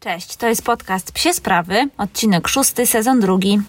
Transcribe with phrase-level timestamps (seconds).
[0.00, 3.60] Cześć, to jest podcast Psie Sprawy, odcinek szósty, sezon drugi.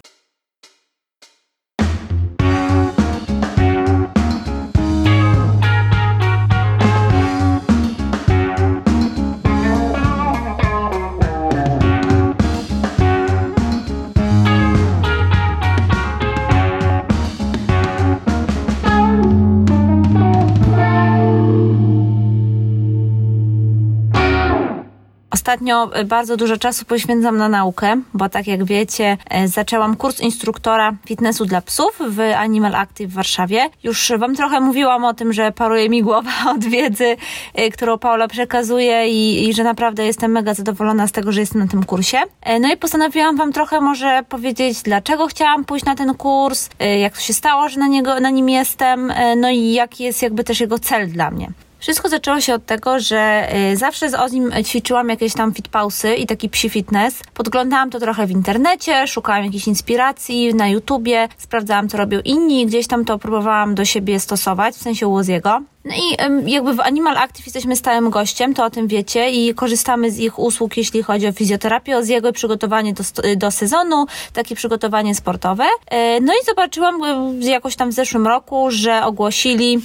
[25.52, 30.20] Ostatnio e, bardzo dużo czasu poświęcam na naukę, bo tak jak wiecie, e, zaczęłam kurs
[30.20, 33.70] instruktora fitnessu dla psów w Animal Active w Warszawie.
[33.82, 37.16] Już Wam trochę mówiłam o tym, że paruje mi głowa od wiedzy,
[37.54, 41.60] e, którą Paula przekazuje i, i że naprawdę jestem mega zadowolona z tego, że jestem
[41.60, 42.18] na tym kursie.
[42.60, 46.68] No i postanowiłam Wam trochę może powiedzieć, dlaczego chciałam pójść na ten kurs,
[47.00, 50.44] jak to się stało, że na, niego, na nim jestem, no i jaki jest jakby
[50.44, 51.52] też jego cel dla mnie.
[51.82, 56.26] Wszystko zaczęło się od tego, że y, zawsze z Ozim ćwiczyłam jakieś tam fitpausy i
[56.26, 57.20] taki psi fitness.
[57.34, 62.86] Podglądałam to trochę w internecie, szukałam jakiejś inspiracji na YouTubie, sprawdzałam co robią inni, gdzieś
[62.86, 65.62] tam to próbowałam do siebie stosować, w sensie Łoziego.
[65.84, 70.10] No i jakby w Animal Active jesteśmy stałym gościem, to o tym wiecie i korzystamy
[70.10, 73.04] z ich usług, jeśli chodzi o fizjoterapię, o jego przygotowanie do,
[73.36, 75.64] do sezonu, takie przygotowanie sportowe.
[75.90, 77.00] E, no i zobaczyłam
[77.40, 79.80] jakoś tam w zeszłym roku, że ogłosili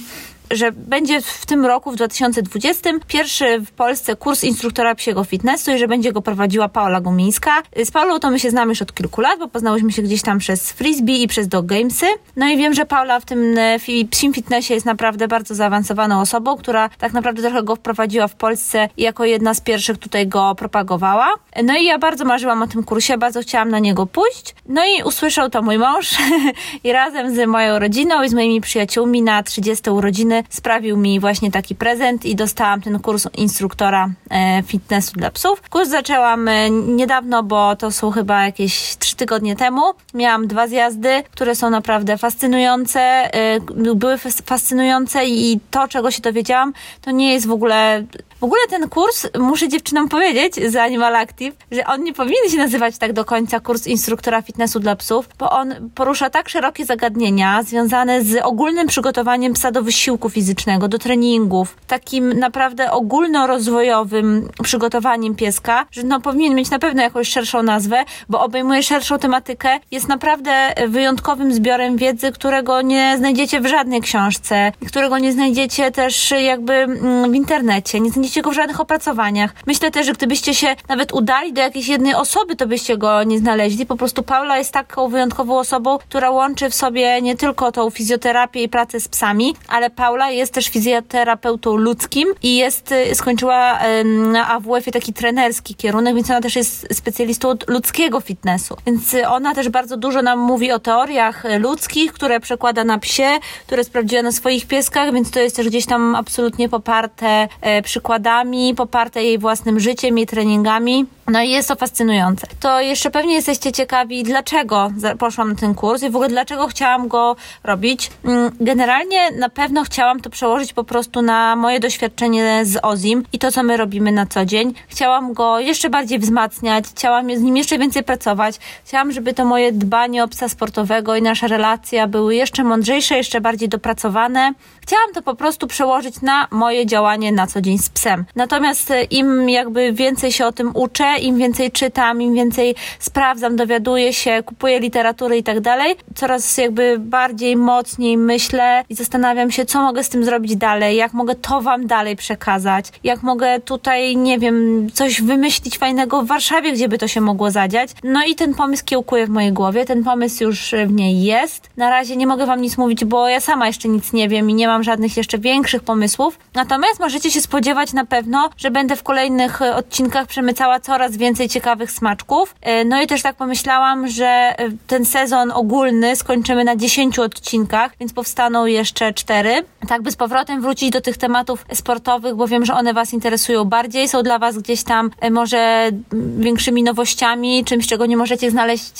[0.50, 5.78] że będzie w tym roku, w 2020, pierwszy w Polsce kurs instruktora psiego fitnessu i
[5.78, 7.62] że będzie go prowadziła Paola Gumińska.
[7.84, 10.38] Z Paulą to my się znamy już od kilku lat, bo poznałyśmy się gdzieś tam
[10.38, 12.06] przez Frisbee i przez Dog Gamesy.
[12.36, 13.78] No i wiem, że Paula w tym e,
[14.10, 18.88] psim fitnessie jest naprawdę bardzo zaawansowaną osobą, która tak naprawdę trochę go wprowadziła w Polsce
[18.96, 21.28] i jako jedna z pierwszych tutaj go propagowała.
[21.64, 24.54] No i ja bardzo marzyłam o tym kursie, bardzo chciałam na niego pójść.
[24.68, 26.10] No i usłyszał to mój mąż
[26.84, 31.50] i razem z moją rodziną i z moimi przyjaciółmi na 30 urodziny sprawił mi właśnie
[31.50, 35.62] taki prezent i dostałam ten kurs instruktora e, fitnessu dla psów.
[35.70, 39.82] Kurs zaczęłam e, niedawno, bo to są chyba jakieś trzy tygodnie temu.
[40.14, 43.00] Miałam dwa zjazdy, które są naprawdę fascynujące.
[43.00, 43.60] E,
[43.94, 48.04] były fascynujące i to, czego się dowiedziałam, to nie jest w ogóle
[48.40, 52.56] w ogóle ten kurs, muszę dziewczynom powiedzieć z Animal Active, że on nie powinien się
[52.56, 57.62] nazywać tak do końca kurs instruktora fitnessu dla psów, bo on porusza tak szerokie zagadnienia
[57.62, 65.86] związane z ogólnym przygotowaniem psa do wysiłku fizycznego, do treningów, takim naprawdę ogólnorozwojowym przygotowaniem pieska,
[65.90, 70.74] że no powinien mieć na pewno jakąś szerszą nazwę, bo obejmuje szerszą tematykę, jest naprawdę
[70.88, 77.32] wyjątkowym zbiorem wiedzy, którego nie znajdziecie w żadnej książce, którego nie znajdziecie też jakby mm,
[77.32, 79.54] w internecie, nie znajdziecie go w żadnych opracowaniach.
[79.66, 83.38] Myślę też, że gdybyście się nawet udali do jakiejś jednej osoby, to byście go nie
[83.38, 83.86] znaleźli.
[83.86, 88.62] Po prostu Paula jest taką wyjątkową osobą, która łączy w sobie nie tylko tą fizjoterapię
[88.62, 94.48] i pracę z psami, ale Paula jest też fizjoterapeutą ludzkim i jest, y, skończyła na
[94.48, 98.76] AWF-ie taki trenerski kierunek, więc ona też jest specjalistą od ludzkiego fitnessu.
[98.86, 103.38] Więc y, ona też bardzo dużo nam mówi o teoriach ludzkich, które przekłada na psie,
[103.66, 108.74] które sprawdziła na swoich pieskach, więc to jest też gdzieś tam absolutnie poparte e, przykładami,
[108.74, 111.06] poparte jej własnym życiem i treningami.
[111.28, 112.46] No i jest to fascynujące.
[112.60, 117.08] To jeszcze pewnie jesteście ciekawi, dlaczego poszłam na ten kurs i w ogóle dlaczego chciałam
[117.08, 118.10] go robić.
[118.24, 123.38] Mm, generalnie na pewno chciałam to przełożyć po prostu na moje doświadczenie z Ozim i
[123.38, 124.74] to, co my robimy na co dzień.
[124.88, 128.58] Chciałam go jeszcze bardziej wzmacniać, chciałam z nim jeszcze więcej pracować.
[128.84, 133.40] Chciałam, żeby to moje dbanie o psa sportowego i nasza relacja były jeszcze mądrzejsze, jeszcze
[133.40, 134.52] bardziej dopracowane.
[134.82, 138.24] Chciałam to po prostu przełożyć na moje działanie na co dzień z psem.
[138.36, 143.56] Natomiast e, im jakby więcej się o tym uczę, im więcej czytam, im więcej sprawdzam,
[143.56, 149.64] dowiaduję się, kupuję literatury i tak dalej, coraz jakby bardziej mocniej myślę i zastanawiam się,
[149.64, 154.16] co mogę z tym zrobić dalej, jak mogę to wam dalej przekazać, jak mogę tutaj,
[154.16, 157.90] nie wiem, coś wymyślić fajnego w Warszawie, gdzie by to się mogło zadziać.
[158.04, 161.70] No i ten pomysł kiełkuje w mojej głowie, ten pomysł już w niej jest.
[161.76, 164.54] Na razie nie mogę wam nic mówić, bo ja sama jeszcze nic nie wiem i
[164.54, 166.38] nie mam żadnych jeszcze większych pomysłów.
[166.54, 171.90] Natomiast możecie się spodziewać na pewno, że będę w kolejnych odcinkach przemycała coraz więcej ciekawych
[171.90, 172.54] smaczków.
[172.62, 174.54] E, no i też tak pomyślałam, że e,
[174.86, 179.64] ten sezon ogólny skończymy na 10 odcinkach, więc powstaną jeszcze 4.
[179.88, 183.64] Tak by z powrotem wrócić do tych tematów sportowych, bo wiem, że one Was interesują
[183.64, 185.90] bardziej, są dla Was gdzieś tam e, może
[186.38, 188.94] większymi nowościami, czymś, czego nie możecie znaleźć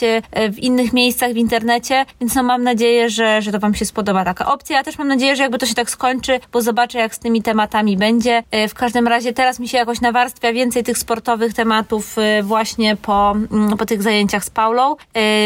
[0.53, 4.25] w innych miejscach w internecie, więc no mam nadzieję, że, że to Wam się spodoba
[4.25, 4.77] taka opcja.
[4.77, 7.43] Ja też mam nadzieję, że jakby to się tak skończy, bo zobaczę, jak z tymi
[7.43, 8.43] tematami będzie.
[8.69, 13.35] W każdym razie teraz mi się jakoś nawarstwia więcej tych sportowych tematów, psów właśnie po,
[13.53, 14.97] mm, po tych zajęciach z Paulą.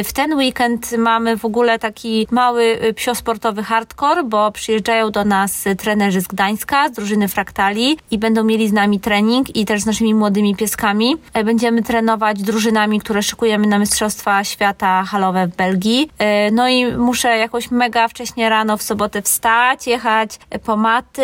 [0.05, 6.21] W ten weekend mamy w ogóle taki mały psiosportowy hardcore, bo przyjeżdżają do nas trenerzy
[6.21, 10.15] z Gdańska, z drużyny Fraktali i będą mieli z nami trening i też z naszymi
[10.15, 11.17] młodymi pieskami.
[11.45, 16.11] Będziemy trenować drużynami, które szykujemy na Mistrzostwa Świata halowe w Belgii.
[16.53, 21.23] No i muszę jakoś mega wcześnie rano w sobotę wstać, jechać po maty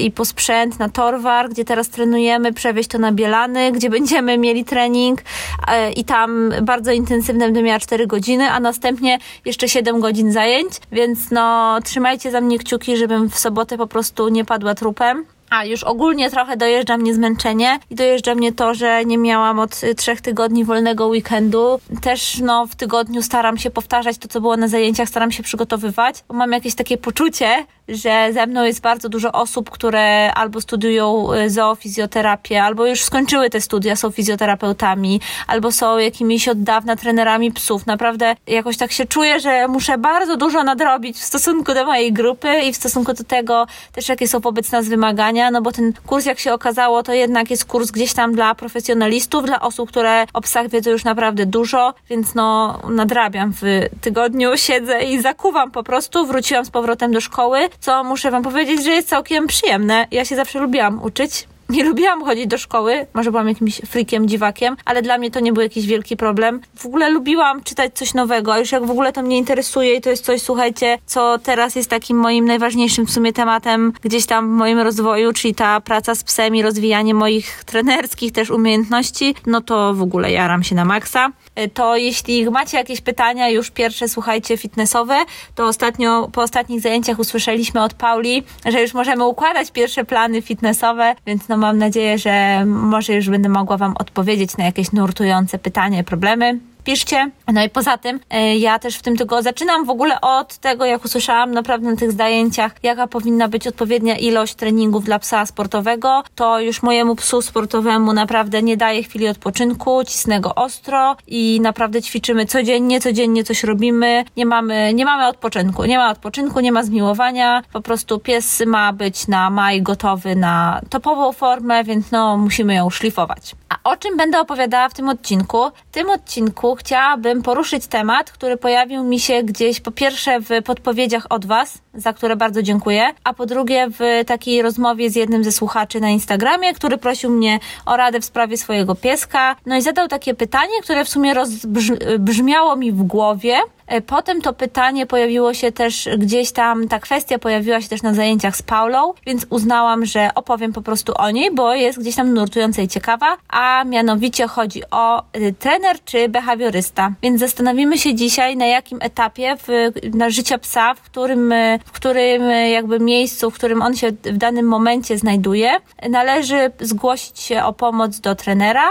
[0.00, 4.47] i po sprzęt na Torwar, gdzie teraz trenujemy, przewieźć to na Bielany, gdzie będziemy mieli
[4.64, 5.22] trening
[5.68, 10.72] e, i tam bardzo intensywne będę miała 4 godziny, a następnie jeszcze 7 godzin zajęć,
[10.92, 15.37] więc no trzymajcie za mnie kciuki, żebym w sobotę po prostu nie padła trupem.
[15.50, 19.84] A już ogólnie trochę dojeżdża mnie zmęczenie i dojeżdża mnie to, że nie miałam od
[19.84, 21.80] y, trzech tygodni wolnego weekendu.
[22.02, 26.24] Też no, w tygodniu staram się powtarzać to, co było na zajęciach, staram się przygotowywać,
[26.32, 31.50] mam jakieś takie poczucie, że ze mną jest bardzo dużo osób, które albo studiują y,
[31.50, 37.86] zoofizjoterapię, albo już skończyły te studia, są fizjoterapeutami, albo są jakimiś od dawna trenerami psów.
[37.86, 42.48] Naprawdę jakoś tak się czuję, że muszę bardzo dużo nadrobić w stosunku do mojej grupy
[42.60, 46.26] i w stosunku do tego też, jakie są wobec nas wymagania, no bo ten kurs,
[46.26, 50.40] jak się okazało, to jednak jest kurs gdzieś tam dla profesjonalistów, dla osób, które o
[50.40, 56.26] psach wiedzą już naprawdę dużo, więc no nadrabiam w tygodniu, siedzę i zakuwam po prostu.
[56.26, 60.06] Wróciłam z powrotem do szkoły, co muszę wam powiedzieć, że jest całkiem przyjemne.
[60.10, 64.76] Ja się zawsze lubiłam uczyć nie lubiłam chodzić do szkoły, może byłam jakimś frikiem, dziwakiem,
[64.84, 66.60] ale dla mnie to nie był jakiś wielki problem.
[66.76, 70.00] W ogóle lubiłam czytać coś nowego, a już jak w ogóle to mnie interesuje i
[70.00, 74.48] to jest coś, słuchajcie, co teraz jest takim moim najważniejszym w sumie tematem gdzieś tam
[74.48, 79.60] w moim rozwoju, czyli ta praca z psem i rozwijanie moich trenerskich też umiejętności, no
[79.60, 81.30] to w ogóle jaram się na maksa.
[81.54, 85.16] E, to jeśli macie jakieś pytania, już pierwsze, słuchajcie, fitnessowe,
[85.54, 91.14] to ostatnio, po ostatnich zajęciach usłyszeliśmy od Pauli, że już możemy układać pierwsze plany fitnessowe,
[91.26, 96.00] więc no mam nadzieję, że może już będę mogła Wam odpowiedzieć na jakieś nurtujące pytania
[96.00, 96.58] i problemy
[96.88, 97.30] piszcie.
[97.52, 100.84] No i poza tym e, ja też w tym tylko zaczynam w ogóle od tego,
[100.84, 106.22] jak usłyszałam naprawdę na tych zdjęciach, jaka powinna być odpowiednia ilość treningów dla psa sportowego,
[106.34, 112.02] to już mojemu psu sportowemu naprawdę nie daje chwili odpoczynku, cisnę go ostro i naprawdę
[112.02, 116.82] ćwiczymy codziennie, codziennie coś robimy, nie mamy, nie mamy odpoczynku, nie ma odpoczynku, nie ma
[116.82, 122.74] zmiłowania, po prostu pies ma być na maj gotowy na topową formę, więc no musimy
[122.74, 123.54] ją szlifować.
[123.68, 125.70] A o czym będę opowiadała w tym odcinku?
[125.90, 131.26] W tym odcinku chciałabym poruszyć temat, który pojawił mi się gdzieś po pierwsze w podpowiedziach
[131.30, 135.52] od Was, za które bardzo dziękuję, a po drugie w takiej rozmowie z jednym ze
[135.52, 139.56] słuchaczy na Instagramie, który prosił mnie o radę w sprawie swojego pieska.
[139.66, 144.52] No i zadał takie pytanie, które w sumie rozbrzmiało mi w głowie E, potem to
[144.52, 149.12] pytanie pojawiło się też gdzieś tam, ta kwestia pojawiła się też na zajęciach z Paulą,
[149.26, 153.36] więc uznałam, że opowiem po prostu o niej, bo jest gdzieś tam nurtująca i ciekawa,
[153.48, 157.12] a mianowicie chodzi o y, trener czy behawiorysta.
[157.22, 159.68] Więc zastanowimy się dzisiaj, na jakim etapie w,
[160.14, 164.08] na życia psa, w którym, y, w którym y, jakby miejscu, w którym on się
[164.10, 165.70] w danym momencie znajduje,
[166.10, 168.88] należy zgłosić się o pomoc do trenera,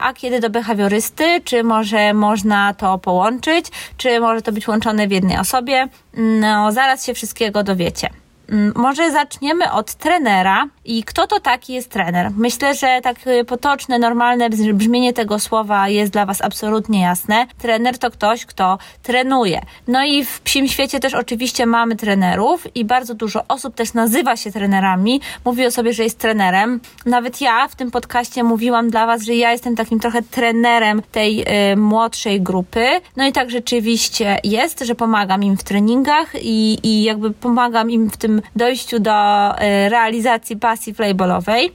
[0.00, 3.66] a kiedy do behawiorysty, czy może można to połączyć,
[3.96, 5.88] czy może to być łączone w jednej osobie.
[6.16, 8.10] No, zaraz się wszystkiego dowiecie.
[8.48, 12.30] Mm, może zaczniemy od trenera i kto to taki jest trener?
[12.36, 17.46] Myślę, że tak y, potoczne, normalne brzmienie tego słowa jest dla Was absolutnie jasne.
[17.58, 19.62] Trener to ktoś, kto trenuje.
[19.88, 24.36] No i w psim świecie też oczywiście mamy trenerów i bardzo dużo osób też nazywa
[24.36, 26.80] się trenerami, mówi o sobie, że jest trenerem.
[27.06, 31.44] Nawet ja w tym podcaście mówiłam dla Was, że ja jestem takim trochę trenerem tej
[31.72, 32.86] y, młodszej grupy.
[33.16, 38.10] No i tak rzeczywiście jest, że pomagam im w treningach i, i jakby pomagam im
[38.10, 39.12] w tym dojściu do
[39.58, 41.72] e, realizacji pasji playballowej.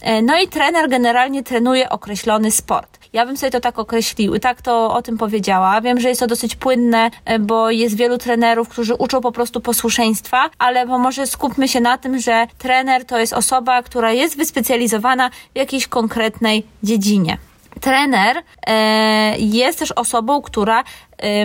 [0.00, 2.98] E, no i trener generalnie trenuje określony sport.
[3.12, 5.80] Ja bym sobie to tak określił i tak to o tym powiedziała.
[5.80, 9.60] Wiem, że jest to dosyć płynne, e, bo jest wielu trenerów, którzy uczą po prostu
[9.60, 15.30] posłuszeństwa, ale może skupmy się na tym, że trener to jest osoba, która jest wyspecjalizowana
[15.30, 17.38] w jakiejś konkretnej dziedzinie.
[17.80, 18.42] Trener
[19.38, 20.84] jest też osobą, która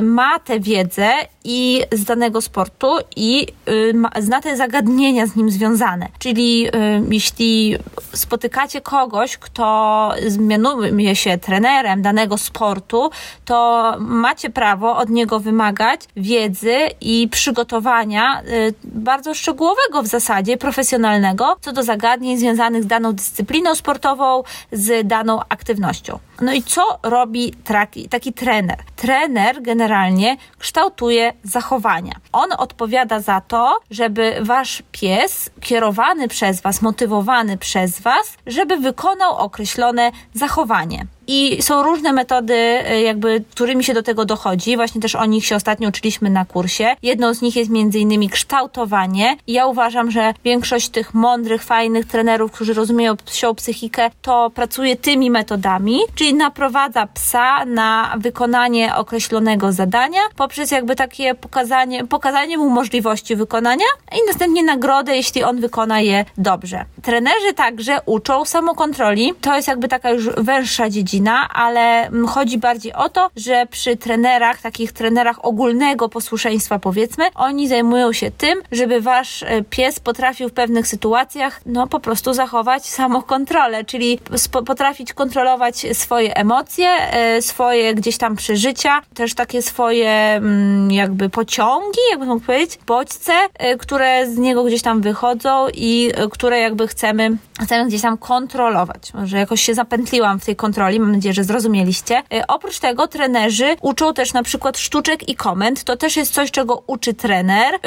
[0.01, 1.09] ma tę wiedzę
[1.43, 6.07] i z danego sportu i y, zna te zagadnienia z nim związane.
[6.19, 6.71] Czyli y,
[7.11, 7.77] jeśli
[8.13, 13.09] spotykacie kogoś, kto zmianuje się trenerem danego sportu,
[13.45, 18.41] to macie prawo od niego wymagać wiedzy i przygotowania
[18.83, 25.39] bardzo szczegółowego w zasadzie, profesjonalnego, co do zagadnień związanych z daną dyscypliną sportową, z daną
[25.49, 26.19] aktywnością.
[26.41, 28.77] No i co robi taki, taki trener?
[28.95, 32.13] Trener generalnie kształtuje zachowania.
[32.31, 39.35] On odpowiada za to, żeby wasz pies, kierowany przez was, motywowany przez was, żeby wykonał
[39.37, 41.05] określone zachowanie.
[41.31, 44.75] I są różne metody, e, jakby, którymi się do tego dochodzi.
[44.75, 46.95] Właśnie też o nich się ostatnio uczyliśmy na kursie.
[47.03, 49.37] Jedną z nich jest między innymi kształtowanie.
[49.47, 54.95] I ja uważam, że większość tych mądrych, fajnych trenerów, którzy rozumieją psią psychikę, to pracuje
[54.95, 62.69] tymi metodami, czyli naprowadza psa na wykonanie określonego zadania poprzez jakby takie pokazanie, pokazanie mu
[62.69, 66.85] możliwości wykonania i następnie nagrodę, jeśli on wykona je dobrze.
[67.01, 69.33] Trenerzy także uczą samokontroli.
[69.41, 71.18] To jest jakby taka już węższa dziedzina,
[71.53, 78.13] ale chodzi bardziej o to, że przy trenerach, takich trenerach ogólnego posłuszeństwa powiedzmy, oni zajmują
[78.13, 83.85] się tym, żeby wasz e, pies potrafił w pewnych sytuacjach no po prostu zachować samokontrolę,
[83.85, 84.19] czyli
[84.65, 90.41] potrafić kontrolować swoje emocje, e, swoje gdzieś tam przeżycia, też takie swoje
[90.89, 96.59] jakby pociągi, jakby mógł powiedzieć, bodźce, e, które z niego gdzieś tam wychodzą i które
[96.59, 99.13] jakby chcemy, chcemy gdzieś tam kontrolować.
[99.13, 102.23] Może jakoś się zapętliłam w tej kontroli, mam nadzieję, że zrozumieliście.
[102.47, 105.83] Oprócz tego trenerzy uczą też na przykład sztuczek i komend.
[105.83, 107.79] To też jest coś, czego uczy trener.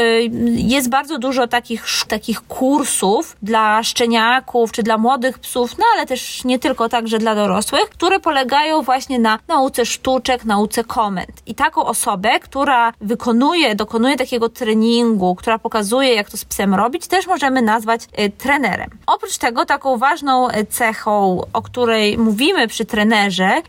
[0.54, 6.44] Jest bardzo dużo takich, takich kursów dla szczeniaków czy dla młodych psów, no ale też
[6.44, 11.42] nie tylko także dla dorosłych, które polegają właśnie na nauce sztuczek, nauce komend.
[11.46, 17.06] I taką osobę, która wykonuje, dokonuje takiego treningu, która pokazuje, jak to z psem robić,
[17.06, 18.90] też możemy nazwać y, trenerem.
[19.06, 23.11] Oprócz tego, taką ważną y, cechą, o której mówimy przy trenerze,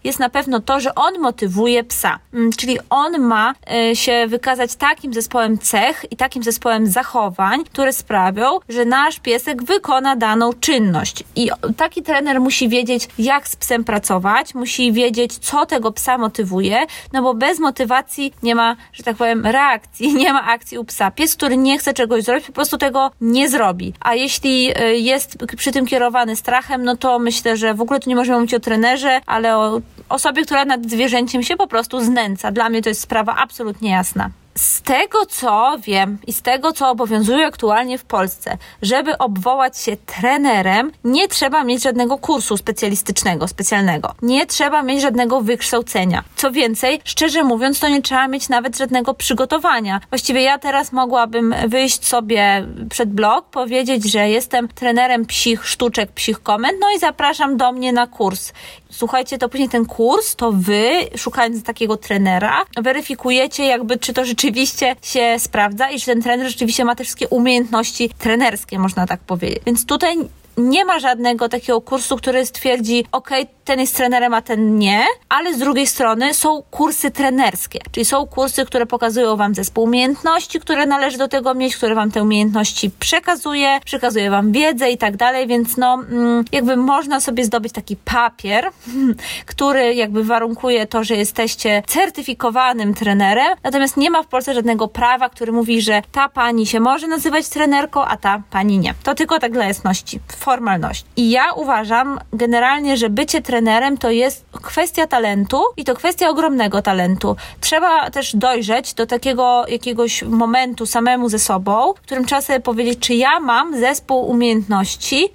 [0.04, 2.20] jest na pewno to, że on motywuje psa.
[2.34, 3.54] Mm, czyli on ma
[3.92, 9.64] y, się wykazać takim zespołem cech i takim zespołem zachowań, które sprawią, że nasz piesek
[9.64, 11.24] wykona daną czynność.
[11.36, 16.86] I taki trener musi wiedzieć, jak z psem pracować, musi wiedzieć, co tego psa motywuje,
[17.14, 21.12] no bo bez motywacji nie ma, że tak powiem, reakcji, nie ma akcji u psa.
[21.12, 23.94] Pies, który nie chce czegoś zrobić, po prostu tego nie zrobi.
[24.00, 28.10] A jeśli y, jest przy tym kierowany strachem, no to myślę, że w ogóle tu
[28.10, 32.52] nie możemy mówić o trenerze, ale o osobie, która nad zwierzęciem się po prostu znęca.
[32.52, 36.90] Dla mnie to jest sprawa absolutnie jasna z tego co wiem i z tego co
[36.90, 44.16] obowiązuje aktualnie w Polsce, żeby obwołać się trenerem, nie trzeba mieć żadnego kursu specjalistycznego, specjalnego.
[44.22, 46.24] Nie trzeba mieć żadnego wykształcenia.
[46.36, 50.02] Co więcej, szczerze mówiąc, to nie trzeba mieć nawet żadnego przygotowania.
[50.10, 56.44] Właściwie ja teraz mogłabym wyjść sobie przed blog, powiedzieć, że jestem trenerem psich sztuczek, psich
[56.44, 58.54] komend, no i zapraszam do mnie na kurs.
[58.94, 64.96] Słuchajcie, to później ten kurs, to wy, szukając takiego trenera, weryfikujecie jakby, czy to rzeczywiście
[65.02, 69.60] się sprawdza i że ten trener rzeczywiście ma te wszystkie umiejętności trenerskie, można tak powiedzieć.
[69.66, 70.18] Więc tutaj
[70.58, 73.30] nie ma żadnego takiego kursu, który stwierdzi, ok,
[73.66, 78.28] ten jest trenerem, a ten nie, ale z drugiej strony są kursy trenerskie, czyli są
[78.28, 82.92] kursy, które pokazują wam zespół umiejętności, które należy do tego mieć, które wam te umiejętności
[83.00, 87.96] przekazuje, przekazuje wam wiedzę i tak dalej, więc no, mm, jakby można sobie zdobyć taki
[87.96, 88.70] papier,
[89.46, 95.30] który jakby warunkuje to, że jesteście certyfikowanym trenerem, natomiast nie ma w Polsce żadnego prawa,
[95.30, 98.94] który mówi, że ta pani się może nazywać trenerką, a ta pani nie.
[99.04, 101.06] To tylko tak dla jasności formalność.
[101.16, 106.82] I ja uważam generalnie, że bycie trenerem to jest kwestia talentu i to kwestia ogromnego
[106.82, 107.36] talentu.
[107.62, 113.00] Trzeba też dojrzeć do takiego jakiegoś momentu samemu ze sobą, w którym trzeba sobie powiedzieć,
[113.00, 115.30] czy ja mam zespół umiejętności,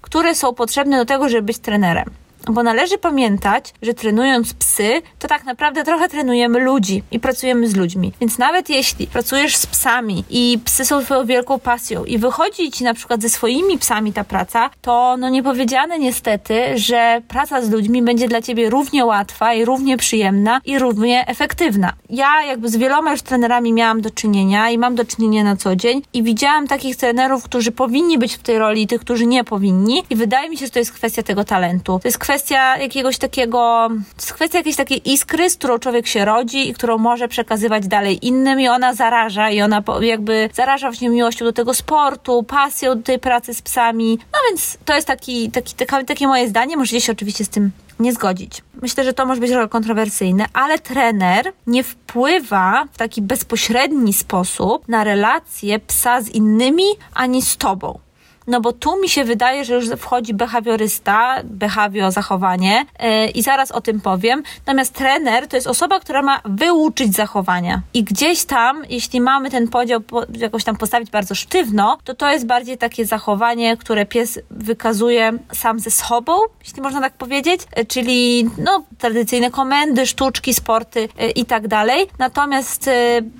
[0.00, 2.21] które są potrzebne do tego, żeby być trenerem.
[2.50, 7.76] Bo należy pamiętać, że trenując psy, to tak naprawdę trochę trenujemy ludzi i pracujemy z
[7.76, 8.12] ludźmi.
[8.20, 12.84] Więc nawet jeśli pracujesz z psami i psy są twoją wielką pasją i wychodzi ci
[12.84, 17.70] na przykład ze swoimi psami ta praca, to no nie powiedziane niestety, że praca z
[17.70, 21.92] ludźmi będzie dla ciebie równie łatwa i równie przyjemna i równie efektywna.
[22.10, 25.76] Ja jakby z wieloma już trenerami miałam do czynienia i mam do czynienia na co
[25.76, 29.44] dzień i widziałam takich trenerów, którzy powinni być w tej roli i tych, którzy nie
[29.44, 31.98] powinni i wydaje mi się, że to jest kwestia tego talentu.
[32.02, 33.88] To jest kwestia kwestia jakiegoś takiego,
[34.34, 38.60] kwestia jakiejś takiej iskry, z którą człowiek się rodzi i którą może przekazywać dalej innym
[38.60, 43.18] i ona zaraża i ona jakby zaraża właśnie miłością do tego sportu, pasją do tej
[43.18, 44.18] pracy z psami.
[44.32, 46.76] No więc to jest taki, taki, taki, takie moje zdanie.
[46.76, 47.70] Możecie się oczywiście z tym
[48.00, 48.62] nie zgodzić.
[48.82, 54.88] Myślę, że to może być trochę kontrowersyjne, ale trener nie wpływa w taki bezpośredni sposób
[54.88, 56.84] na relacje psa z innymi
[57.14, 57.98] ani z tobą.
[58.46, 63.72] No bo tu mi się wydaje, że już wchodzi behawiorysta, behawio, zachowanie yy, i zaraz
[63.72, 64.42] o tym powiem.
[64.66, 67.80] Natomiast trener to jest osoba, która ma wyuczyć zachowania.
[67.94, 72.30] I gdzieś tam, jeśli mamy ten podział po, jakoś tam postawić bardzo sztywno, to to
[72.30, 76.32] jest bardziej takie zachowanie, które pies wykazuje sam ze sobą,
[76.64, 82.06] jeśli można tak powiedzieć, yy, czyli no, tradycyjne komendy, sztuczki, sporty yy, i tak dalej.
[82.18, 82.90] Natomiast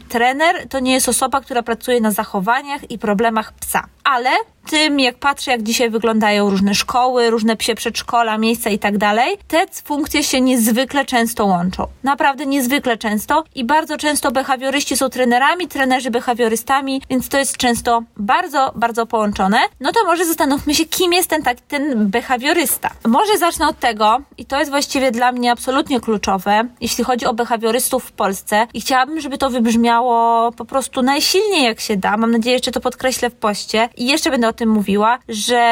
[0.08, 3.84] trener to nie jest osoba, która pracuje na zachowaniach i problemach psa.
[4.04, 4.30] Ale
[4.70, 9.36] tym, jak patrzę, jak dzisiaj wyglądają różne szkoły, różne psie przedszkola, miejsca i tak dalej,
[9.48, 11.86] te funkcje się niezwykle często łączą.
[12.02, 18.02] Naprawdę niezwykle często i bardzo często behawioryści są trenerami, trenerzy behawiorystami, więc to jest często
[18.16, 19.58] bardzo, bardzo połączone.
[19.80, 22.90] No to może zastanówmy się, kim jest ten, taki, ten behawiorysta.
[23.06, 27.34] Może zacznę od tego, i to jest właściwie dla mnie absolutnie kluczowe, jeśli chodzi o
[27.34, 32.16] behawiorystów w Polsce i chciałabym, żeby to wybrzmiało po prostu najsilniej jak się da.
[32.16, 35.62] Mam nadzieję, że to podkreślę w poście i jeszcze będę o tym mówiła, że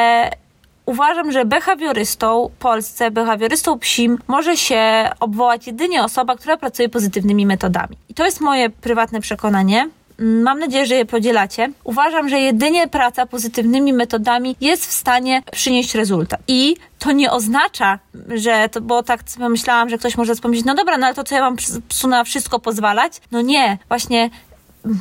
[0.87, 7.96] uważam, że behawiorystą Polsce, behawiorystą psim może się obwołać jedynie osoba, która pracuje pozytywnymi metodami.
[8.08, 9.88] I to jest moje prywatne przekonanie.
[10.18, 11.70] Mam nadzieję, że je podzielacie.
[11.84, 16.40] Uważam, że jedynie praca pozytywnymi metodami jest w stanie przynieść rezultat.
[16.49, 20.99] I to nie oznacza, że to, bo tak myślałam, że ktoś może pomyśleć, no dobra,
[20.99, 21.56] no ale to co ja mam
[21.88, 23.20] psu na wszystko pozwalać?
[23.30, 24.30] No nie, właśnie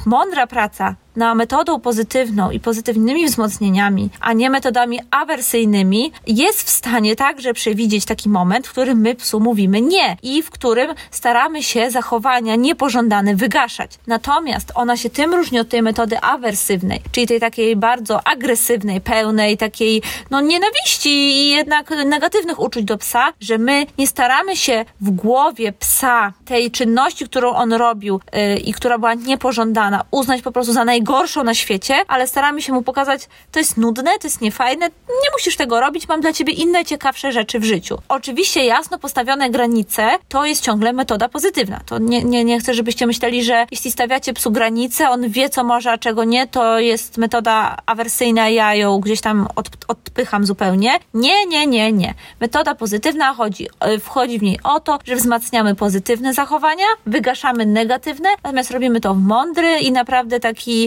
[0.05, 7.15] mądra praca na metodą pozytywną i pozytywnymi wzmocnieniami, a nie metodami awersyjnymi, jest w stanie
[7.15, 11.91] także przewidzieć taki moment, w którym my psu mówimy nie i w którym staramy się
[11.91, 13.91] zachowania niepożądane wygaszać.
[14.07, 19.57] Natomiast ona się tym różni od tej metody awersywnej, czyli tej takiej bardzo agresywnej, pełnej
[19.57, 20.01] takiej
[20.31, 25.73] no nienawiści i jednak negatywnych uczuć do psa, że my nie staramy się w głowie
[25.73, 30.85] psa tej czynności, którą on robił yy, i która była niepożądana, uznać po prostu za
[30.85, 34.85] najgorszą najgorszą na świecie, ale staramy się mu pokazać, to jest nudne, to jest niefajne,
[35.09, 37.97] nie musisz tego robić, mam dla ciebie inne ciekawsze rzeczy w życiu.
[38.09, 41.79] Oczywiście jasno postawione granice to jest ciągle metoda pozytywna.
[41.85, 45.63] To nie, nie, nie chcę, żebyście myśleli, że jeśli stawiacie psu granice, on wie co
[45.63, 50.99] może, a czego nie, to jest metoda awersyjna, ja ją gdzieś tam od, odpycham zupełnie.
[51.13, 52.13] Nie, nie, nie, nie.
[52.39, 58.29] Metoda pozytywna chodzi, e, wchodzi w niej o to, że wzmacniamy pozytywne zachowania, wygaszamy negatywne,
[58.43, 60.39] natomiast robimy to w mądry i naprawdę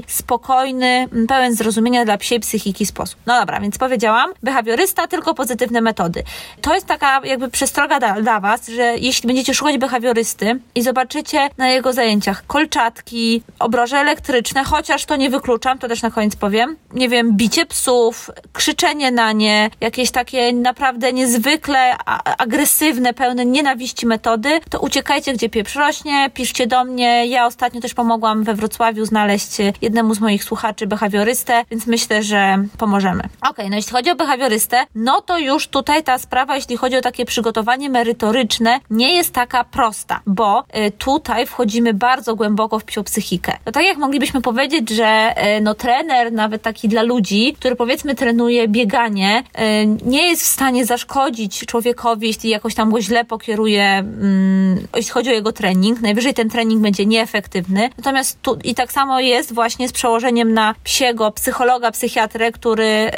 [0.06, 3.20] spokojny, pełen zrozumienia dla psiej psychiki sposób.
[3.26, 6.22] No dobra, więc powiedziałam, behawiorysta, tylko pozytywne metody.
[6.60, 11.48] To jest taka jakby przestroga dla, dla Was, że jeśli będziecie szukać behawiorysty i zobaczycie
[11.58, 16.76] na jego zajęciach kolczatki, obroże elektryczne, chociaż to nie wykluczam, to też na koniec powiem,
[16.92, 21.96] nie wiem, bicie psów, krzyczenie na nie, jakieś takie naprawdę niezwykle
[22.38, 27.26] agresywne, pełne nienawiści metody, to uciekajcie, gdzie pieprz rośnie, piszcie do mnie.
[27.26, 29.56] Ja ostatnio też pomogłam we Wrocławiu znaleźć
[29.92, 33.22] jednemu z moich słuchaczy behawiorystę, więc myślę, że pomożemy.
[33.48, 37.00] Ok, no jeśli chodzi o behawiorystę, no to już tutaj ta sprawa, jeśli chodzi o
[37.00, 43.56] takie przygotowanie merytoryczne, nie jest taka prosta, bo y, tutaj wchodzimy bardzo głęboko w psychikę.
[43.66, 48.14] No tak jak moglibyśmy powiedzieć, że y, no trener, nawet taki dla ludzi, który powiedzmy
[48.14, 49.42] trenuje bieganie,
[49.82, 55.12] y, nie jest w stanie zaszkodzić człowiekowi, jeśli jakoś tam go źle pokieruje, mm, jeśli
[55.12, 56.00] chodzi o jego trening.
[56.00, 57.90] Najwyżej ten trening będzie nieefektywny.
[57.96, 62.84] Natomiast tu i tak samo jest właśnie z z przełożeniem na psiego psychologa, psychiatrę, który
[62.84, 63.10] y,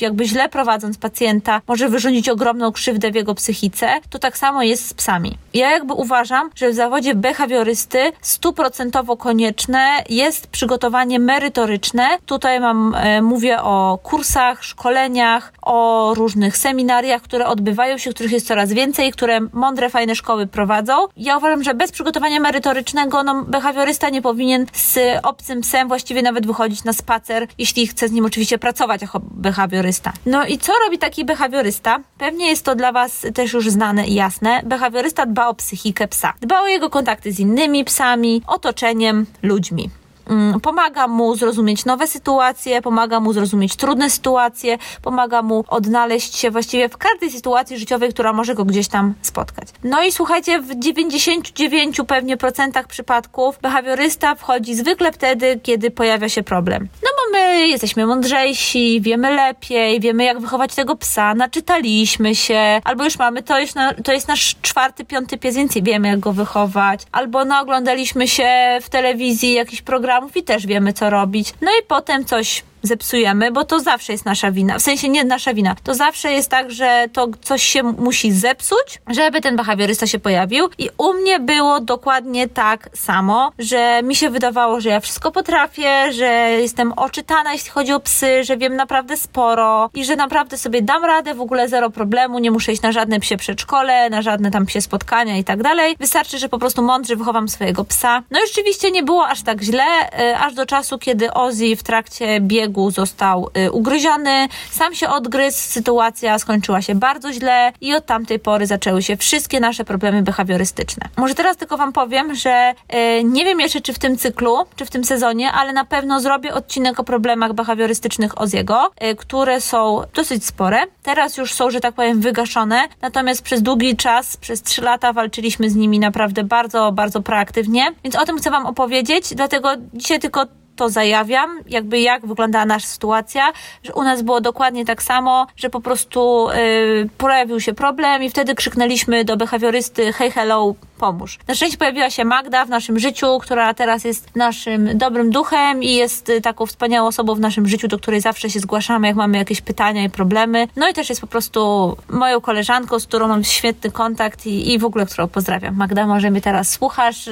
[0.00, 4.88] jakby źle prowadząc pacjenta może wyrządzić ogromną krzywdę w jego psychice, to tak samo jest
[4.88, 5.38] z psami.
[5.54, 12.08] Ja jakby uważam, że w zawodzie behawiorysty stuprocentowo konieczne jest przygotowanie merytoryczne.
[12.26, 18.46] Tutaj mam, y, mówię o kursach, szkoleniach, o różnych seminariach, które odbywają się, których jest
[18.46, 20.94] coraz więcej, które mądre, fajne szkoły prowadzą.
[21.16, 26.22] Ja uważam, że bez przygotowania merytorycznego no, behawiorysta nie powinien z obcym psem właściwie właściwie
[26.22, 30.12] nawet wychodzić na spacer, jeśli chce z nim oczywiście pracować jako behawiorysta.
[30.26, 32.00] No i co robi taki behawiorysta?
[32.18, 34.62] Pewnie jest to dla Was też już znane i jasne.
[34.64, 36.34] Behawiorysta dba o psychikę psa.
[36.40, 39.90] Dba o jego kontakty z innymi psami, otoczeniem, ludźmi.
[40.26, 46.50] Mm, pomaga mu zrozumieć nowe sytuacje, pomaga mu zrozumieć trudne sytuacje, pomaga mu odnaleźć się
[46.50, 49.68] właściwie w każdej sytuacji życiowej, która może go gdzieś tam spotkać.
[49.84, 56.42] No i słuchajcie, w 99 pewnie procentach przypadków behawiorysta wchodzi zwykle wtedy, kiedy pojawia się
[56.42, 56.88] problem.
[57.02, 63.04] No bo my jesteśmy mądrzejsi, wiemy lepiej, wiemy jak wychować tego psa, naczytaliśmy się, albo
[63.04, 66.32] już mamy, to jest, na, to jest nasz czwarty, piąty pies, więc wiemy jak go
[66.32, 71.54] wychować, albo naoglądaliśmy się w telewizji jakiś program programów i też wiemy, co robić.
[71.60, 74.78] No i potem coś zepsujemy, bo to zawsze jest nasza wina.
[74.78, 75.76] W sensie nie nasza wina.
[75.84, 80.68] To zawsze jest tak, że to coś się musi zepsuć, żeby ten behawiorysta się pojawił.
[80.78, 86.12] I u mnie było dokładnie tak samo, że mi się wydawało, że ja wszystko potrafię,
[86.12, 86.24] że
[86.60, 91.04] jestem oczytana, jeśli chodzi o psy, że wiem naprawdę sporo i że naprawdę sobie dam
[91.04, 94.66] radę, w ogóle zero problemu, nie muszę iść na żadne psie przedszkole, na żadne tam
[94.66, 95.96] psie spotkania i tak dalej.
[96.00, 98.22] Wystarczy, że po prostu mądrze wychowam swojego psa.
[98.30, 99.84] No i rzeczywiście nie było aż tak źle,
[100.20, 105.08] y, aż do czasu, kiedy Ozzy w trakcie biegu biegu został y, ugryziony, sam się
[105.08, 110.22] odgryzł, sytuacja skończyła się bardzo źle i od tamtej pory zaczęły się wszystkie nasze problemy
[110.22, 111.08] behawiorystyczne.
[111.16, 114.84] Może teraz tylko Wam powiem, że y, nie wiem jeszcze, czy w tym cyklu, czy
[114.84, 120.02] w tym sezonie, ale na pewno zrobię odcinek o problemach behawiorystycznych Oziego, y, które są
[120.14, 120.78] dosyć spore.
[121.02, 125.70] Teraz już są, że tak powiem, wygaszone, natomiast przez długi czas, przez trzy lata walczyliśmy
[125.70, 130.46] z nimi naprawdę bardzo, bardzo proaktywnie, więc o tym chcę Wam opowiedzieć, dlatego dzisiaj tylko
[130.82, 135.70] to zajawiam, jakby jak wyglądała nasza sytuacja, że u nas było dokładnie tak samo, że
[135.70, 141.38] po prostu yy, pojawił się problem i wtedy krzyknęliśmy do behawiorysty hey hello, pomóż.
[141.48, 145.94] Na szczęście pojawiła się Magda w naszym życiu, która teraz jest naszym dobrym duchem i
[145.94, 149.38] jest y, taką wspaniałą osobą w naszym życiu, do której zawsze się zgłaszamy, jak mamy
[149.38, 150.68] jakieś pytania i problemy.
[150.76, 151.60] No i też jest po prostu
[152.08, 155.76] moją koleżanką, z którą mam świetny kontakt i, i w ogóle, którą pozdrawiam.
[155.76, 157.28] Magda, może mnie teraz słuchasz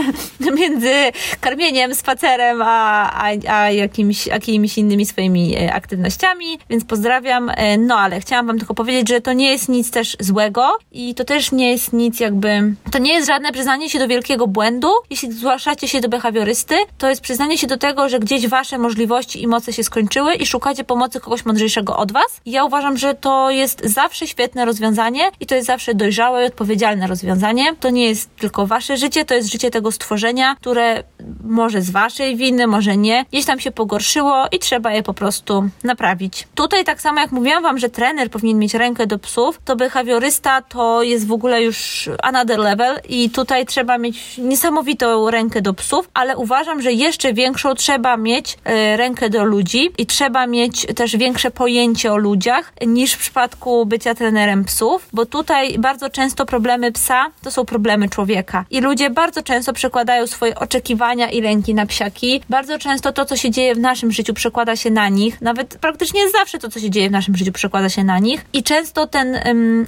[0.60, 0.94] między
[1.40, 7.50] karmieniem, spacerem, a, a, a jakimiś, jakimiś innymi swoimi e, aktywnościami, więc pozdrawiam.
[7.78, 11.24] No ale chciałam wam tylko powiedzieć, że to nie jest nic też złego i to
[11.24, 14.88] też nie jest nic jakby, to nie nie jest żadne przyznanie się do wielkiego błędu.
[15.10, 19.42] Jeśli zgłaszacie się do behawiorysty, to jest przyznanie się do tego, że gdzieś wasze możliwości
[19.42, 22.40] i moce się skończyły i szukacie pomocy kogoś mądrzejszego od was.
[22.46, 27.06] Ja uważam, że to jest zawsze świetne rozwiązanie i to jest zawsze dojrzałe i odpowiedzialne
[27.06, 27.74] rozwiązanie.
[27.80, 31.04] To nie jest tylko wasze życie, to jest życie tego stworzenia, które
[31.44, 35.68] może z waszej winy, może nie, gdzieś tam się pogorszyło i trzeba je po prostu
[35.84, 36.48] naprawić.
[36.54, 40.62] Tutaj tak samo jak mówiłam wam, że trener powinien mieć rękę do psów, to behawiorysta
[40.62, 46.08] to jest w ogóle już another level i tutaj trzeba mieć niesamowitą rękę do psów,
[46.14, 51.16] ale uważam, że jeszcze większą trzeba mieć e, rękę do ludzi i trzeba mieć też
[51.16, 56.92] większe pojęcie o ludziach niż w przypadku bycia trenerem psów, bo tutaj bardzo często problemy
[56.92, 58.64] psa to są problemy człowieka.
[58.70, 62.42] I ludzie bardzo często przekładają swoje oczekiwania i lęki na psiaki.
[62.48, 66.30] Bardzo często to, co się dzieje w naszym życiu przekłada się na nich, nawet praktycznie
[66.30, 68.44] zawsze to, co się dzieje w naszym życiu przekłada się na nich.
[68.52, 69.38] I często ten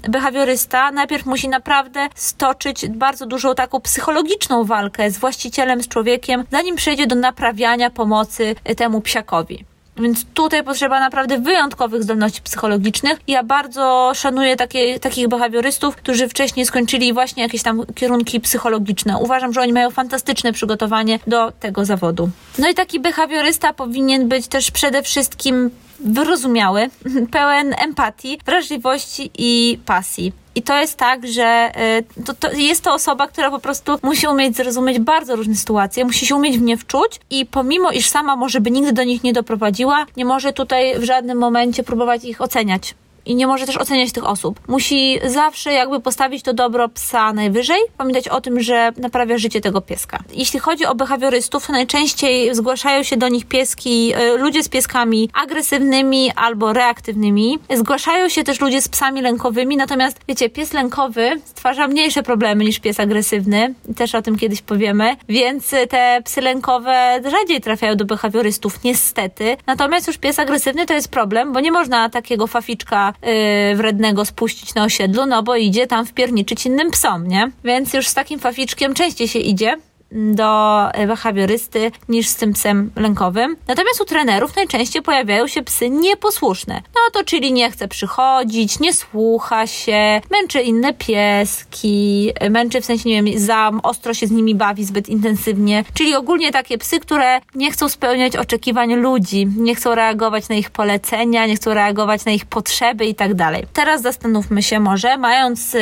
[0.09, 6.76] behawiorysta najpierw musi naprawdę stoczyć bardzo dużą taką psychologiczną walkę z właścicielem, z człowiekiem, zanim
[6.76, 9.64] przejdzie do naprawiania pomocy temu psiakowi.
[10.00, 13.18] Więc tutaj potrzeba naprawdę wyjątkowych zdolności psychologicznych.
[13.29, 19.18] Ja bardzo szanuję takie, takich behawiorystów, którzy wcześniej skończyli właśnie jakieś tam kierunki psychologiczne.
[19.18, 22.31] Uważam, że oni mają fantastyczne przygotowanie do tego zawodu.
[22.59, 26.90] No i taki behawiorysta powinien być też przede wszystkim wyrozumiały,
[27.33, 30.33] pełen empatii, wrażliwości i pasji.
[30.55, 31.73] I to jest tak, że
[32.19, 36.05] y, to, to jest to osoba, która po prostu musi umieć zrozumieć bardzo różne sytuacje,
[36.05, 39.23] musi się umieć w nie wczuć i pomimo, iż sama może by nigdy do nich
[39.23, 42.95] nie doprowadziła, nie może tutaj w żadnym momencie próbować ich oceniać
[43.26, 44.61] i nie może też oceniać tych osób.
[44.68, 49.80] Musi zawsze jakby postawić to dobro psa najwyżej, pamiętać o tym, że naprawia życie tego
[49.80, 50.18] pieska.
[50.35, 55.30] Jeśli chodzi o behawiorystów, to najczęściej zgłaszają się do nich pieski, y, ludzie z pieskami
[55.42, 57.59] agresywnymi albo reaktywnymi.
[57.74, 62.78] Zgłaszają się też ludzie z psami lękowymi, natomiast wiecie, pies lękowy stwarza mniejsze problemy niż
[62.78, 63.74] pies agresywny.
[63.96, 69.56] Też o tym kiedyś powiemy, więc te psy lękowe rzadziej trafiają do behawiorystów, niestety.
[69.66, 74.75] Natomiast już pies agresywny to jest problem, bo nie można takiego faficzka yy, wrednego spuścić
[74.75, 77.51] na osiedlu, no bo idzie tam wpierniczyć innym psom, nie?
[77.64, 79.77] Więc już z takim faficzkiem częściej się idzie
[80.12, 83.57] do behawiorysty niż z tym psem lękowym.
[83.68, 86.75] Natomiast u trenerów najczęściej pojawiają się psy nieposłuszne.
[86.75, 93.09] No to czyli nie chce przychodzić, nie słucha się, męczy inne pieski, męczy w sensie,
[93.09, 95.85] nie wiem, za ostro się z nimi bawi zbyt intensywnie.
[95.94, 100.70] Czyli ogólnie takie psy, które nie chcą spełniać oczekiwań ludzi, nie chcą reagować na ich
[100.70, 103.66] polecenia, nie chcą reagować na ich potrzeby i tak dalej.
[103.73, 105.77] Teraz zastanówmy się może, mając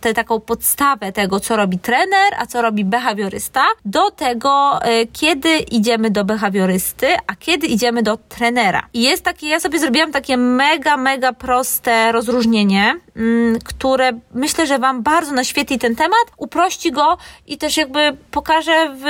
[0.00, 5.58] tę taką podstawę tego, co robi trener, a co robi behawiorysta, do tego, e, kiedy
[5.58, 8.86] idziemy do behawiorysty, a kiedy idziemy do trenera.
[8.94, 12.94] I jest takie, ja sobie zrobiłam takie mega, mega proste rozróżnienie,
[13.64, 19.04] które myślę, że Wam bardzo naświetli ten temat, uprości go i też jakby pokaże w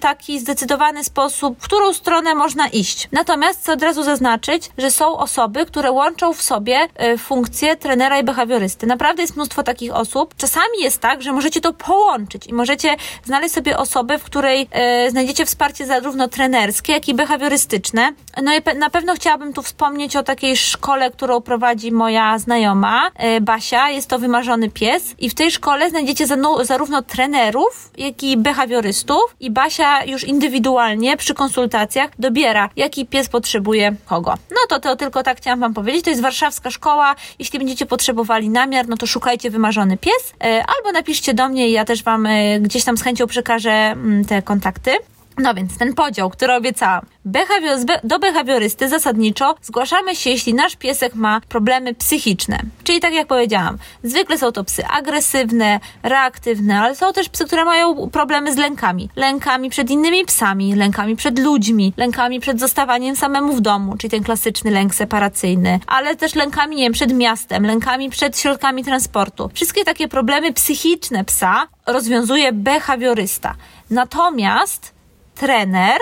[0.00, 3.08] taki zdecydowany sposób, w którą stronę można iść.
[3.12, 8.18] Natomiast chcę od razu zaznaczyć, że są osoby, które łączą w sobie e, funkcję trenera
[8.18, 8.86] i behawiorysty.
[8.86, 10.34] Naprawdę jest mnóstwo takich osób.
[10.36, 15.10] Czasami jest tak, że możecie to połączyć i możecie znaleźć sobie osobę, w której e,
[15.10, 18.12] znajdziecie wsparcie zarówno trenerskie, jak i behawiorystyczne.
[18.42, 23.37] No i na pewno chciałabym tu wspomnieć o takiej szkole, którą prowadzi moja znajoma, e,
[23.40, 23.90] Basia.
[23.90, 26.26] Jest to wymarzony pies i w tej szkole znajdziecie
[26.62, 33.94] zarówno trenerów, jak i behawiorystów i Basia już indywidualnie przy konsultacjach dobiera, jaki pies potrzebuje
[34.06, 34.34] kogo.
[34.50, 36.04] No to, to tylko tak chciałam wam powiedzieć.
[36.04, 37.14] To jest warszawska szkoła.
[37.38, 41.72] Jeśli będziecie potrzebowali namiar, no to szukajcie wymarzony pies e, albo napiszcie do mnie i
[41.72, 44.90] ja też wam e, gdzieś tam z chęcią przekażę Mm, te kontakty.
[45.38, 47.06] No więc ten podział, który obiecałam.
[47.24, 52.58] Behawior, do behawiorysty zasadniczo zgłaszamy się, jeśli nasz piesek ma problemy psychiczne.
[52.84, 57.64] Czyli tak jak powiedziałam, zwykle są to psy agresywne, reaktywne, ale są też psy, które
[57.64, 59.08] mają problemy z lękami.
[59.16, 64.22] Lękami przed innymi psami, lękami przed ludźmi, lękami przed zostawaniem samemu w domu, czyli ten
[64.22, 69.50] klasyczny lęk separacyjny, ale też lękami, nie wiem, przed miastem, lękami przed środkami transportu.
[69.54, 73.54] Wszystkie takie problemy psychiczne psa rozwiązuje behawiorysta.
[73.90, 74.97] Natomiast
[75.38, 75.98] trener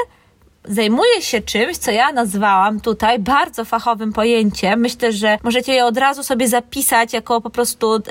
[0.69, 4.81] zajmuje się czymś, co ja nazwałam tutaj bardzo fachowym pojęciem.
[4.81, 8.03] Myślę, że możecie je od razu sobie zapisać jako po prostu yy,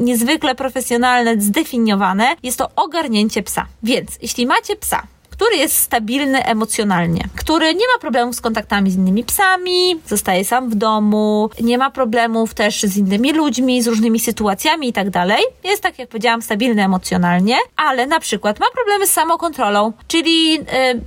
[0.00, 2.36] niezwykle profesjonalne, zdefiniowane.
[2.42, 3.66] Jest to ogarnięcie psa.
[3.82, 5.02] Więc jeśli macie psa,
[5.34, 10.70] który jest stabilny emocjonalnie, który nie ma problemów z kontaktami z innymi psami, zostaje sam
[10.70, 15.42] w domu, nie ma problemów też z innymi ludźmi, z różnymi sytuacjami i tak dalej.
[15.64, 20.60] Jest tak, jak powiedziałam, stabilny emocjonalnie, ale na przykład ma problemy z samokontrolą, czyli yy,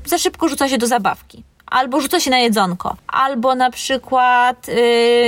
[0.06, 4.76] za szybko rzuca się do zabawki albo rzuca się na jedzonko, albo na przykład yy,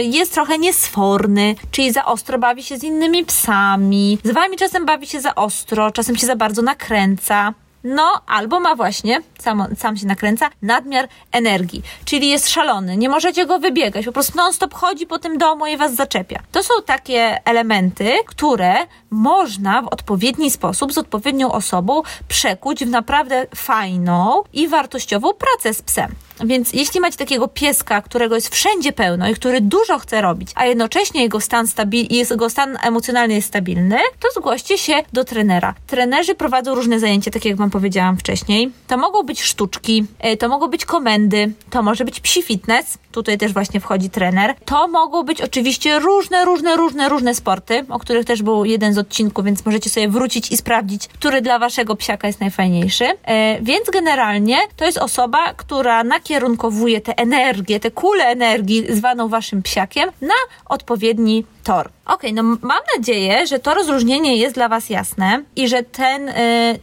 [0.02, 5.08] jest trochę niesforny, czyli za ostro bawi się z innymi psami, z wami czasem bawi
[5.08, 7.54] się za ostro, czasem się za bardzo nakręca.
[7.84, 13.46] No, albo ma właśnie, sam, sam się nakręca, nadmiar energii, czyli jest szalony, nie możecie
[13.46, 16.40] go wybiegać, po prostu non-stop chodzi po tym domu i was zaczepia.
[16.52, 18.74] To są takie elementy, które
[19.10, 25.82] można w odpowiedni sposób, z odpowiednią osobą przekuć w naprawdę fajną i wartościową pracę z
[25.82, 26.16] psem.
[26.46, 30.66] Więc jeśli macie takiego pieska, którego jest wszędzie pełno i który dużo chce robić, a
[30.66, 35.74] jednocześnie jego stan, stabil, jego stan emocjonalny jest stabilny, to zgłoście się do trenera.
[35.88, 38.72] Trenerzy prowadzą różne zajęcia, tak jak Wam powiedziałam wcześniej.
[38.88, 43.38] To mogą być sztuczki, e, to mogą być komendy, to może być psi fitness, tutaj
[43.38, 44.56] też właśnie wchodzi trener.
[44.66, 48.98] To mogą być oczywiście różne, różne, różne, różne sporty, o których też był jeden z
[48.98, 53.06] odcinków, więc możecie sobie wrócić i sprawdzić, który dla Waszego psiaka jest najfajniejszy.
[53.24, 59.28] E, więc generalnie to jest osoba, która na nakierunkowuje tę energię, tę kulę energii zwaną
[59.28, 60.34] waszym psiakiem na
[60.66, 61.90] odpowiedni tor.
[62.06, 66.34] Ok, no mam nadzieję, że to rozróżnienie jest dla Was jasne i że ten, yy,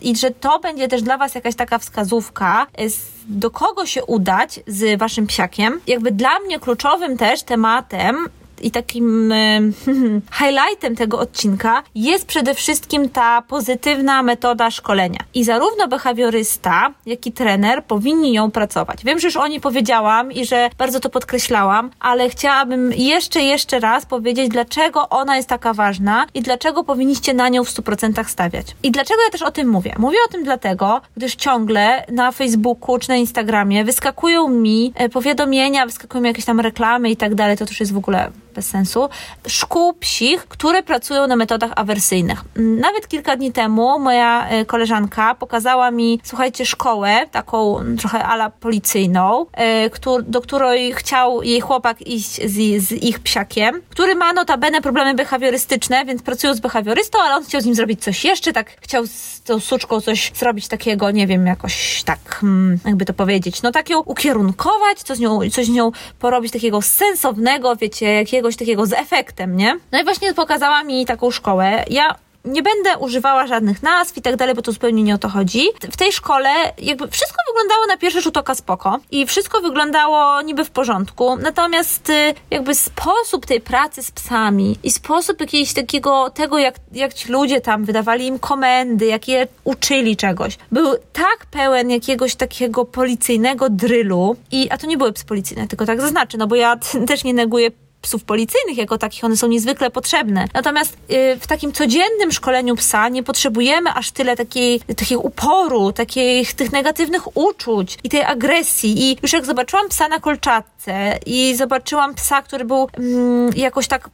[0.02, 2.86] i że to będzie też dla Was jakaś taka wskazówka, yy,
[3.28, 5.80] do kogo się udać z Waszym psiakiem.
[5.86, 8.28] Jakby dla mnie kluczowym też tematem
[8.60, 9.60] i takim e,
[10.38, 15.20] highlightem tego odcinka jest przede wszystkim ta pozytywna metoda szkolenia.
[15.34, 19.04] I zarówno behawiorysta, jak i trener powinni ją pracować.
[19.04, 23.80] Wiem, że już o niej powiedziałam i że bardzo to podkreślałam, ale chciałabym jeszcze, jeszcze
[23.80, 28.66] raz powiedzieć, dlaczego ona jest taka ważna i dlaczego powinniście na nią w 100% stawiać.
[28.82, 29.94] I dlaczego ja też o tym mówię?
[29.98, 35.86] Mówię o tym dlatego, gdyż ciągle na Facebooku czy na Instagramie wyskakują mi e, powiadomienia,
[35.86, 37.56] wyskakują mi jakieś tam reklamy i tak dalej.
[37.56, 39.08] To też jest w ogóle bez sensu,
[39.46, 42.44] szkół psich, które pracują na metodach awersyjnych.
[42.56, 49.46] Nawet kilka dni temu moja e, koleżanka pokazała mi, słuchajcie, szkołę, taką trochę ala policyjną,
[49.52, 49.90] e,
[50.22, 56.04] do której chciał jej chłopak iść z, z ich psiakiem, który ma notabene problemy behawiorystyczne,
[56.04, 59.42] więc pracują z behawiorystą, ale on chciał z nim zrobić coś jeszcze, tak chciał z
[59.42, 63.90] tą suczką coś zrobić takiego, nie wiem, jakoś tak, hmm, jakby to powiedzieć, no tak
[63.90, 68.86] ją ukierunkować, coś z nią, coś z nią porobić takiego sensownego, wiecie, jakiego czegoś takiego
[68.86, 69.78] z efektem, nie?
[69.92, 71.84] No i właśnie pokazała mi taką szkołę.
[71.90, 75.28] Ja nie będę używała żadnych nazw i tak dalej, bo to zupełnie nie o to
[75.28, 75.68] chodzi.
[75.90, 80.64] W tej szkole jakby wszystko wyglądało na pierwszy rzut oka spoko i wszystko wyglądało niby
[80.64, 86.58] w porządku, natomiast y, jakby sposób tej pracy z psami i sposób jakiegoś takiego, tego
[86.58, 91.90] jak, jak ci ludzie tam wydawali im komendy, jak je uczyli czegoś, był tak pełen
[91.90, 96.46] jakiegoś takiego policyjnego drylu i, a to nie były psy policyjne, tylko tak zaznaczę, no
[96.46, 96.76] bo ja
[97.08, 97.70] też nie neguję
[98.06, 100.44] psów policyjnych jako takich, one są niezwykle potrzebne.
[100.54, 106.54] Natomiast yy, w takim codziennym szkoleniu psa nie potrzebujemy aż tyle takiej, takiego uporu, takich
[106.54, 109.02] tych negatywnych uczuć i tej agresji.
[109.02, 114.10] I już jak zobaczyłam psa na kolczatce i zobaczyłam psa, który był mm, jakoś tak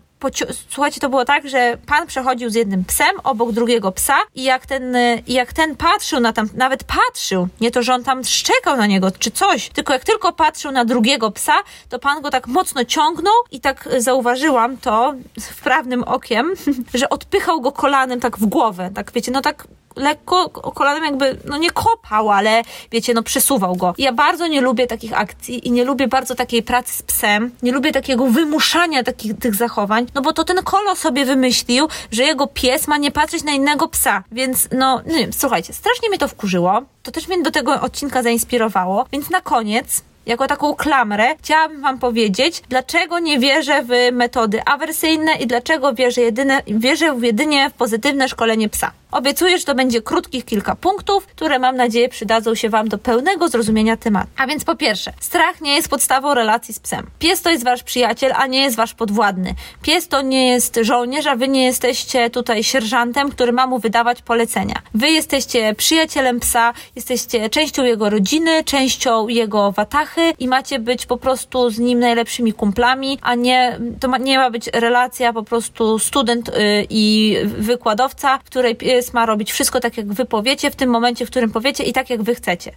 [0.69, 4.67] słuchajcie, to było tak, że pan przechodził z jednym psem obok drugiego psa i jak
[4.67, 8.87] ten, jak ten patrzył na tam, nawet patrzył, nie to, że on tam szczekał na
[8.87, 11.55] niego czy coś, tylko jak tylko patrzył na drugiego psa,
[11.89, 16.53] to pan go tak mocno ciągnął i tak zauważyłam to wprawnym okiem,
[16.95, 21.59] że odpychał go kolanem tak w głowę, tak wiecie, no tak lekko kolanem jakby, no
[21.59, 23.95] nie kopał, ale wiecie, no przesuwał go.
[23.99, 27.73] Ja bardzo nie lubię takich akcji i nie lubię bardzo takiej pracy z psem, nie
[27.73, 32.47] lubię takiego wymuszania takich tych zachowań, no bo to ten kolo sobie wymyślił, że jego
[32.47, 36.29] pies ma nie patrzeć na innego psa, więc no, nie wiem, słuchajcie, strasznie mnie to
[36.29, 41.83] wkurzyło, to też mnie do tego odcinka zainspirowało, więc na koniec jako taką klamrę, chciałabym
[41.83, 47.73] Wam powiedzieć, dlaczego nie wierzę w metody awersyjne i dlaczego wierzę, jedyne, wierzę jedynie w
[47.73, 48.93] pozytywne szkolenie psa.
[49.13, 53.49] Obiecuję, że to będzie krótkich kilka punktów, które mam nadzieję przydadzą się Wam do pełnego
[53.49, 54.29] zrozumienia tematu.
[54.37, 57.07] A więc po pierwsze, strach nie jest podstawą relacji z psem.
[57.19, 59.55] Pies to jest Wasz przyjaciel, a nie jest Wasz podwładny.
[59.83, 64.23] Pies to nie jest żołnierz, a Wy nie jesteście tutaj sierżantem, który ma mu wydawać
[64.23, 64.75] polecenia.
[64.95, 71.17] Wy jesteście przyjacielem psa, jesteście częścią jego rodziny, częścią jego watachy i macie być po
[71.17, 75.99] prostu z nim najlepszymi kumplami, a nie, to ma, nie ma być relacja po prostu
[75.99, 76.53] student y,
[76.91, 81.27] i wykładowca, w której pies ma robić wszystko tak, jak wy powiecie, w tym momencie,
[81.27, 82.73] w którym powiecie i tak, jak wy chcecie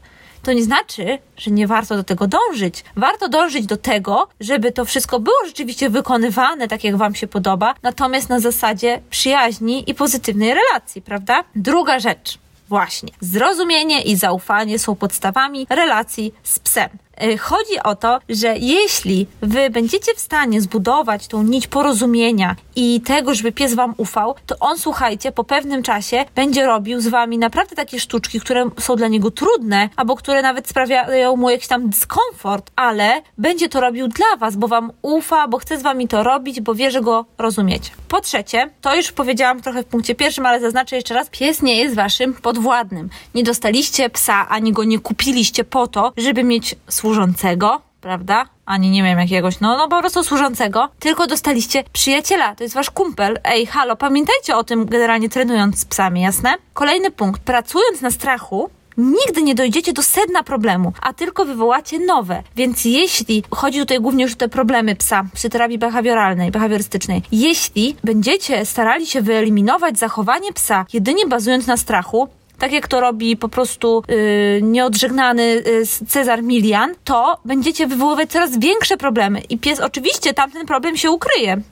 [0.45, 2.83] to nie znaczy, że nie warto do tego dążyć.
[2.95, 7.75] Warto dążyć do tego, żeby to wszystko było rzeczywiście wykonywane tak, jak Wam się podoba,
[7.83, 11.43] natomiast na zasadzie przyjaźni i pozytywnej relacji, prawda?
[11.55, 12.37] Druga rzecz.
[12.69, 13.09] Właśnie.
[13.21, 16.89] Zrozumienie i zaufanie są podstawami relacji z psem.
[17.23, 23.01] Y, chodzi o to, że jeśli wy będziecie w stanie zbudować tą nić porozumienia i
[23.01, 27.37] tego, żeby pies wam ufał, to on, słuchajcie, po pewnym czasie będzie robił z wami
[27.37, 31.89] naprawdę takie sztuczki, które są dla niego trudne, albo które nawet sprawiają mu jakiś tam
[31.89, 36.23] dyskomfort, ale będzie to robił dla was, bo wam ufa, bo chce z wami to
[36.23, 37.91] robić, bo wie, że go rozumiecie.
[38.07, 41.77] Po trzecie, to już powiedziałam trochę w punkcie pierwszym, ale zaznaczę jeszcze raz, pies nie
[41.77, 43.09] jest waszym podwładnym.
[43.35, 48.45] Nie dostaliście psa, ani go nie kupiliście po to, żeby mieć służącego, prawda?
[48.65, 52.89] Ani nie wiem jakiegoś, no, no po prostu służącego, tylko dostaliście przyjaciela, to jest wasz
[52.89, 53.39] kumpel.
[53.43, 56.53] Ej, halo, pamiętajcie o tym generalnie trenując z psami, jasne?
[56.73, 57.41] Kolejny punkt.
[57.41, 62.43] Pracując na strachu, nigdy nie dojdziecie do sedna problemu, a tylko wywołacie nowe.
[62.55, 67.95] Więc jeśli, chodzi tutaj głównie już o te problemy psa przy terapii behawioralnej, behawiorystycznej, jeśli
[68.03, 72.27] będziecie starali się wyeliminować zachowanie psa jedynie bazując na strachu,
[72.59, 78.59] tak jak to robi po prostu yy, nieodżegnany yy, Cezar Milian, to będziecie wywoływać coraz
[78.59, 79.41] większe problemy.
[79.49, 81.51] I pies oczywiście tamten problem się ukryje.
[81.51, 81.63] Mm,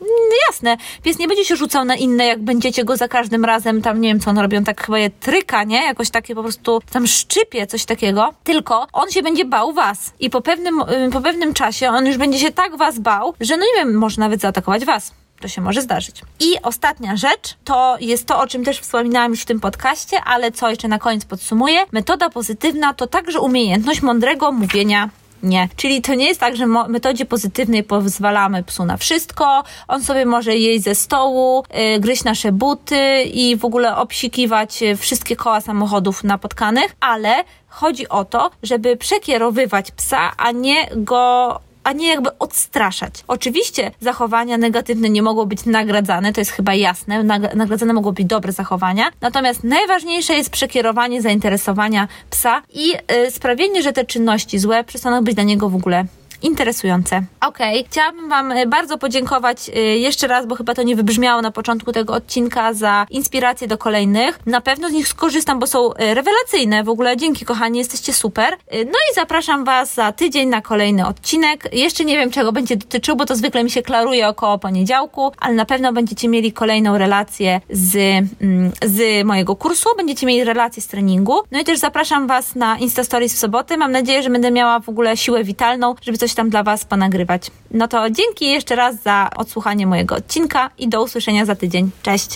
[0.50, 4.02] jasne, pies nie będzie się rzucał na inne, jak będziecie go za każdym razem tam,
[4.02, 5.86] nie wiem co on robi, on tak chyba je tryka, nie?
[5.86, 8.34] Jakoś takie po prostu tam szczypie, coś takiego.
[8.44, 10.14] Tylko on się będzie bał was.
[10.20, 13.58] I po pewnym, yy, po pewnym czasie on już będzie się tak was bał, że
[13.58, 15.23] no nie wiem, może nawet zaatakować was.
[15.44, 16.22] To się może zdarzyć.
[16.40, 20.52] I ostatnia rzecz to jest to, o czym też wspominałam już w tym podcaście, ale
[20.52, 21.80] co jeszcze na koniec podsumuję.
[21.92, 25.10] Metoda pozytywna to także umiejętność mądrego mówienia
[25.44, 25.70] nie.
[25.76, 30.56] Czyli to nie jest tak, że metodzie pozytywnej pozwalamy psu na wszystko, on sobie może
[30.56, 36.96] jeść ze stołu, yy, gryźć nasze buty i w ogóle obsikiwać wszystkie koła samochodów napotkanych,
[37.00, 43.14] ale chodzi o to, żeby przekierowywać psa, a nie go a nie jakby odstraszać.
[43.28, 47.24] Oczywiście zachowania negatywne nie mogą być nagradzane, to jest chyba jasne,
[47.56, 53.94] nagradzane mogą być dobre zachowania, natomiast najważniejsze jest przekierowanie zainteresowania psa i yy, sprawienie, że
[53.94, 56.06] te czynności złe przestaną być dla niego w ogóle
[56.44, 57.24] interesujące.
[57.42, 57.90] Okej, okay.
[57.92, 61.92] chciałabym Wam e, bardzo podziękować e, jeszcze raz, bo chyba to nie wybrzmiało na początku
[61.92, 64.40] tego odcinka, za inspirację do kolejnych.
[64.46, 66.84] Na pewno z nich skorzystam, bo są e, rewelacyjne.
[66.84, 68.58] W ogóle dzięki, kochani, jesteście super.
[68.72, 71.70] No i zapraszam Was za tydzień na kolejny odcinek.
[71.72, 75.54] Jeszcze nie wiem, czego będzie dotyczył, bo to zwykle mi się klaruje około poniedziałku, ale
[75.54, 77.96] na pewno będziecie mieli kolejną relację z,
[78.42, 81.42] mm, z mojego kursu, będziecie mieli relację z treningu.
[81.52, 83.78] No i też zapraszam Was na Insta Stories w sobotę.
[83.78, 87.52] Mam nadzieję, że będę miała w ogóle siłę witalną, żeby tam dla Was ponagrywać.
[87.72, 91.92] No to dzięki jeszcze raz za odsłuchanie mojego odcinka i do usłyszenia za tydzień.
[92.04, 92.30] Cześć!